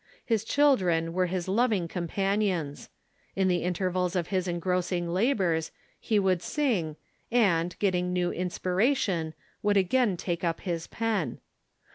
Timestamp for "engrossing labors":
4.47-5.69